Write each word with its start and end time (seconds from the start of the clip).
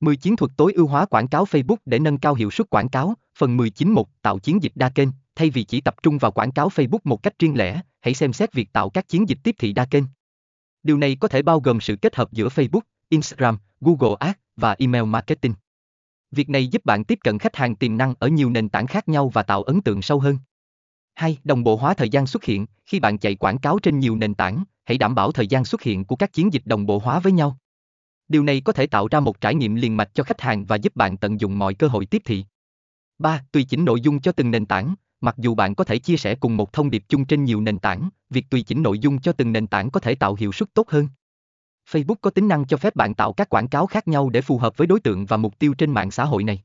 10 0.00 0.16
chiến 0.16 0.36
thuật 0.36 0.50
tối 0.56 0.72
ưu 0.72 0.86
hóa 0.86 1.06
quảng 1.06 1.28
cáo 1.28 1.44
Facebook 1.44 1.76
để 1.84 1.98
nâng 1.98 2.18
cao 2.18 2.34
hiệu 2.34 2.50
suất 2.50 2.70
quảng 2.70 2.88
cáo. 2.88 3.14
Phần 3.38 3.56
19.1 3.56 4.04
Tạo 4.22 4.38
chiến 4.38 4.62
dịch 4.62 4.72
đa 4.74 4.88
kênh. 4.88 5.08
Thay 5.34 5.50
vì 5.50 5.64
chỉ 5.64 5.80
tập 5.80 5.94
trung 6.02 6.18
vào 6.18 6.32
quảng 6.32 6.52
cáo 6.52 6.68
Facebook 6.68 6.98
một 7.04 7.22
cách 7.22 7.38
riêng 7.38 7.56
lẻ, 7.56 7.80
hãy 8.00 8.14
xem 8.14 8.32
xét 8.32 8.52
việc 8.52 8.72
tạo 8.72 8.90
các 8.90 9.08
chiến 9.08 9.28
dịch 9.28 9.38
tiếp 9.42 9.54
thị 9.58 9.72
đa 9.72 9.84
kênh. 9.84 10.04
Điều 10.82 10.98
này 10.98 11.16
có 11.20 11.28
thể 11.28 11.42
bao 11.42 11.60
gồm 11.60 11.80
sự 11.80 11.96
kết 11.96 12.16
hợp 12.16 12.32
giữa 12.32 12.48
Facebook, 12.48 12.80
Instagram, 13.08 13.58
Google 13.80 14.16
Ads 14.20 14.38
và 14.56 14.76
email 14.78 15.04
marketing. 15.04 15.54
Việc 16.30 16.48
này 16.48 16.66
giúp 16.66 16.84
bạn 16.84 17.04
tiếp 17.04 17.18
cận 17.24 17.38
khách 17.38 17.56
hàng 17.56 17.76
tiềm 17.76 17.96
năng 17.96 18.14
ở 18.18 18.28
nhiều 18.28 18.50
nền 18.50 18.68
tảng 18.68 18.86
khác 18.86 19.08
nhau 19.08 19.28
và 19.28 19.42
tạo 19.42 19.62
ấn 19.62 19.80
tượng 19.80 20.02
sâu 20.02 20.20
hơn. 20.20 20.38
2. 21.14 21.38
Đồng 21.44 21.64
bộ 21.64 21.76
hóa 21.76 21.94
thời 21.94 22.08
gian 22.08 22.26
xuất 22.26 22.44
hiện. 22.44 22.66
Khi 22.84 23.00
bạn 23.00 23.18
chạy 23.18 23.34
quảng 23.34 23.58
cáo 23.58 23.78
trên 23.78 23.98
nhiều 23.98 24.16
nền 24.16 24.34
tảng, 24.34 24.64
hãy 24.84 24.98
đảm 24.98 25.14
bảo 25.14 25.32
thời 25.32 25.46
gian 25.46 25.64
xuất 25.64 25.82
hiện 25.82 26.04
của 26.04 26.16
các 26.16 26.32
chiến 26.32 26.52
dịch 26.52 26.62
đồng 26.64 26.86
bộ 26.86 26.98
hóa 26.98 27.20
với 27.20 27.32
nhau. 27.32 27.58
Điều 28.28 28.42
này 28.42 28.60
có 28.60 28.72
thể 28.72 28.86
tạo 28.86 29.08
ra 29.10 29.20
một 29.20 29.40
trải 29.40 29.54
nghiệm 29.54 29.74
liền 29.74 29.96
mạch 29.96 30.10
cho 30.14 30.24
khách 30.24 30.40
hàng 30.40 30.64
và 30.64 30.76
giúp 30.76 30.96
bạn 30.96 31.16
tận 31.16 31.40
dụng 31.40 31.58
mọi 31.58 31.74
cơ 31.74 31.86
hội 31.88 32.06
tiếp 32.06 32.22
thị. 32.24 32.44
3. 33.18 33.44
Tùy 33.52 33.64
chỉnh 33.64 33.84
nội 33.84 34.00
dung 34.00 34.20
cho 34.20 34.32
từng 34.32 34.50
nền 34.50 34.66
tảng. 34.66 34.94
Mặc 35.20 35.34
dù 35.38 35.54
bạn 35.54 35.74
có 35.74 35.84
thể 35.84 35.98
chia 35.98 36.16
sẻ 36.16 36.34
cùng 36.34 36.56
một 36.56 36.72
thông 36.72 36.90
điệp 36.90 37.04
chung 37.08 37.24
trên 37.24 37.44
nhiều 37.44 37.60
nền 37.60 37.78
tảng, 37.78 38.08
việc 38.30 38.46
tùy 38.50 38.62
chỉnh 38.62 38.82
nội 38.82 38.98
dung 38.98 39.20
cho 39.20 39.32
từng 39.32 39.52
nền 39.52 39.66
tảng 39.66 39.90
có 39.90 40.00
thể 40.00 40.14
tạo 40.14 40.34
hiệu 40.34 40.52
suất 40.52 40.74
tốt 40.74 40.88
hơn. 40.88 41.08
Facebook 41.90 42.14
có 42.20 42.30
tính 42.30 42.48
năng 42.48 42.66
cho 42.66 42.76
phép 42.76 42.96
bạn 42.96 43.14
tạo 43.14 43.32
các 43.32 43.48
quảng 43.48 43.68
cáo 43.68 43.86
khác 43.86 44.08
nhau 44.08 44.30
để 44.30 44.40
phù 44.40 44.58
hợp 44.58 44.76
với 44.76 44.86
đối 44.86 45.00
tượng 45.00 45.26
và 45.26 45.36
mục 45.36 45.58
tiêu 45.58 45.74
trên 45.74 45.90
mạng 45.90 46.10
xã 46.10 46.24
hội 46.24 46.44
này. 46.44 46.62